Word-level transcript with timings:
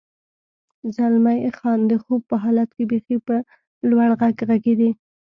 زلمی 0.95 1.39
خان: 1.57 1.79
د 1.87 1.93
خوب 2.03 2.21
په 2.29 2.35
حالت 2.43 2.69
کې 2.75 2.83
بېخي 2.91 3.17
په 3.27 3.35
لوړ 3.89 4.09
غږ 4.19 4.37
غږېدې. 4.49 4.89